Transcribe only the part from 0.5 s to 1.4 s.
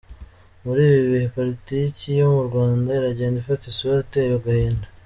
Muri ibi bihe